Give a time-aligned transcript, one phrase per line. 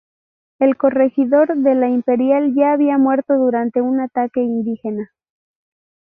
[0.57, 5.11] El corregidor de La Imperial ya había muerto durante un ataque indígena.